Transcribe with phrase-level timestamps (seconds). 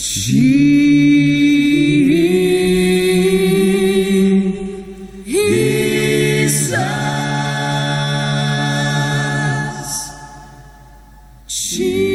[0.00, 0.40] Jesus.
[11.46, 12.09] Jesus.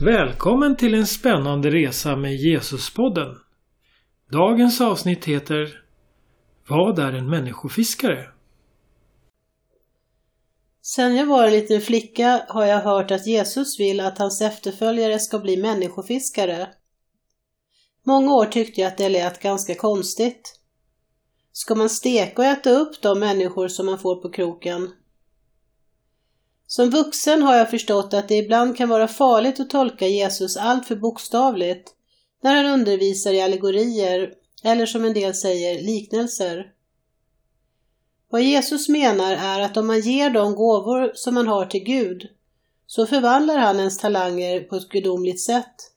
[0.00, 3.36] Välkommen till en spännande resa med Jesuspodden.
[4.32, 5.84] Dagens avsnitt heter
[6.68, 8.28] Vad är en människofiskare?
[10.82, 15.18] Sen jag var en liten flicka har jag hört att Jesus vill att hans efterföljare
[15.18, 16.68] ska bli människofiskare.
[18.06, 20.60] Många år tyckte jag att det lät ganska konstigt.
[21.52, 24.90] Ska man steka och äta upp de människor som man får på kroken?
[26.70, 30.96] Som vuxen har jag förstått att det ibland kan vara farligt att tolka Jesus alltför
[30.96, 31.94] bokstavligt
[32.40, 36.72] när han undervisar i allegorier eller som en del säger liknelser.
[38.30, 42.28] Vad Jesus menar är att om man ger de gåvor som man har till Gud
[42.86, 45.92] så förvandlar han ens talanger på ett gudomligt sätt.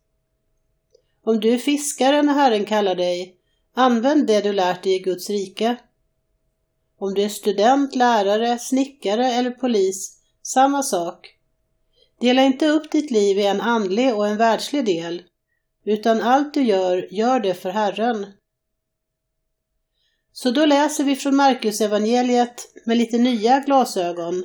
[1.24, 3.36] Om du är fiskare när Herren kallar dig,
[3.74, 5.76] använd det du lärt dig i Guds rike.
[6.98, 10.21] Om du är student, lärare, snickare eller polis,
[10.54, 11.38] samma sak.
[12.20, 15.24] Dela inte upp ditt liv i en andlig och en världslig del,
[15.86, 18.26] utan allt du gör, gör det för Herren.
[20.34, 24.44] Så då läser vi från Marcus evangeliet med lite nya glasögon.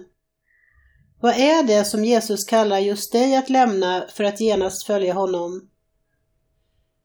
[1.21, 5.69] Vad är det som Jesus kallar just dig att lämna för att genast följa honom?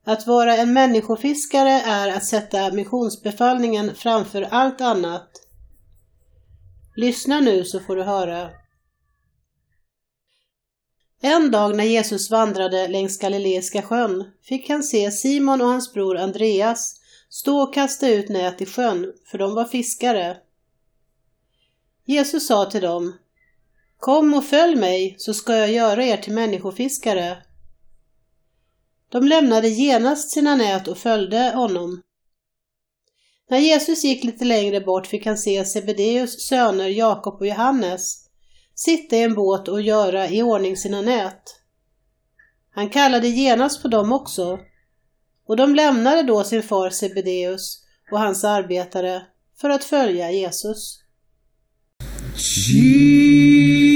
[0.06, 5.30] Att vara en människofiskare är att sätta missionsbefallningen framför allt annat.
[6.96, 8.61] Lyssna nu så får du höra.
[11.24, 16.18] En dag när Jesus vandrade längs Galileiska sjön fick han se Simon och hans bror
[16.18, 16.96] Andreas
[17.30, 20.38] stå och kasta ut nät i sjön, för de var fiskare.
[22.06, 23.18] Jesus sa till dem
[23.98, 27.38] Kom och följ mig så ska jag göra er till människofiskare.
[29.10, 32.02] De lämnade genast sina nät och följde honom.
[33.50, 38.31] När Jesus gick lite längre bort fick han se Sebedeus söner Jakob och Johannes
[38.76, 41.44] sitta i en båt och göra i ordning sina nät.
[42.74, 44.59] Han kallade genast på dem också,
[45.48, 49.22] och de lämnade då sin far Sebedeus och hans arbetare
[49.62, 51.00] för att följa Jesus.
[52.36, 53.91] Jesus.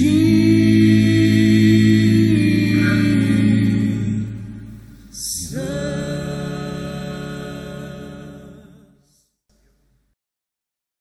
[0.00, 0.39] Jesus.